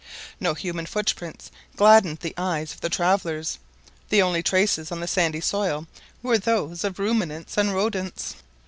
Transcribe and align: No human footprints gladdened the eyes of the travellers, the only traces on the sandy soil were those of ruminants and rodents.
No 0.39 0.55
human 0.55 0.87
footprints 0.87 1.51
gladdened 1.75 2.21
the 2.21 2.33
eyes 2.35 2.73
of 2.73 2.81
the 2.81 2.89
travellers, 2.89 3.59
the 4.09 4.19
only 4.19 4.41
traces 4.41 4.91
on 4.91 4.99
the 4.99 5.05
sandy 5.07 5.41
soil 5.41 5.85
were 6.23 6.39
those 6.39 6.83
of 6.83 6.97
ruminants 6.97 7.55
and 7.55 7.71
rodents. 7.71 8.35